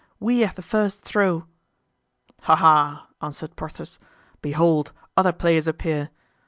we 0.19 0.39
have 0.39 0.55
the 0.55 0.63
first 0.63 1.03
throw." 1.03 1.45
"Ha! 2.41 2.55
ha!" 2.55 3.07
answered 3.21 3.55
Porthos, 3.55 3.99
"behold, 4.41 4.93
other 5.15 5.31
players 5.31 5.67
appear." 5.67 6.09